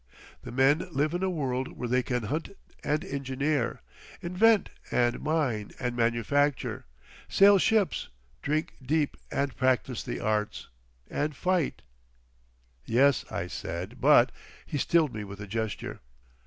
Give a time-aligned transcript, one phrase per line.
[0.41, 3.81] The men live in a world where they can hunt and engineer,
[4.19, 6.85] invent and mine and manufacture,
[7.29, 8.09] sail ships,
[8.41, 10.69] drink deep and practice the arts,
[11.07, 11.83] and fight—"
[12.83, 14.31] "Yes," I said, "but—"
[14.65, 15.99] He stilled me with a gesture.